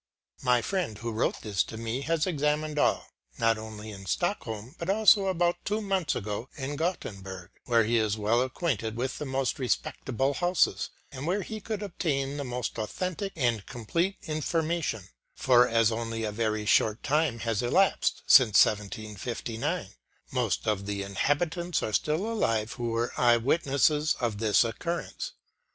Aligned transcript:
My 0.41 0.63
friend 0.63 0.97
who 0.97 1.11
wrote 1.11 1.41
this 1.43 1.61
to 1.65 1.77
me 1.77 2.01
has 2.01 2.25
examined 2.25 2.79
all, 2.79 3.09
not 3.37 3.59
only 3.59 3.91
in 3.91 4.07
Stockholm, 4.07 4.73
but 4.79 4.89
also, 4.89 5.27
about 5.27 5.63
two 5.63 5.79
months 5.79 6.15
ago, 6.15 6.49
in 6.57 6.75
Gottenburg, 6.75 7.51
where 7.65 7.83
he 7.83 7.97
is 7.99 8.17
well 8.17 8.41
acquainted 8.41 8.95
with 8.97 9.19
the 9.19 9.27
most 9.27 9.59
respectable 9.59 10.33
houses, 10.33 10.89
and 11.11 11.27
where 11.27 11.43
he 11.43 11.61
could 11.61 11.83
obtain 11.83 12.37
the 12.37 12.43
most 12.43 12.79
authentic 12.79 13.33
and 13.35 13.67
complete 13.67 14.17
information, 14.23 15.03
for 15.35 15.67
as 15.69 15.91
only 15.91 16.23
a 16.23 16.31
very 16.31 16.65
short 16.65 17.03
time 17.03 17.37
has 17.41 17.61
elapsed 17.61 18.23
since 18.25 18.65
1759, 18.65 19.89
most 20.31 20.67
of 20.67 20.87
the 20.87 21.03
inhabitants 21.03 21.83
are 21.83 21.93
still 21.93 22.25
alive 22.25 22.71
who 22.71 22.89
were 22.89 23.13
eye 23.19 23.37
witnesses 23.37 24.15
of 24.19 24.39
this 24.39 24.63
occurrence. 24.63 25.33